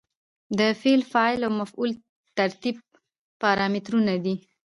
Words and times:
د 0.59 0.59
فعل، 0.81 1.01
فاعل 1.11 1.39
او 1.47 1.51
مفعول 1.61 1.91
ترتیب 2.37 2.75
پارامترونه 3.41 4.13
دي. 4.23 4.35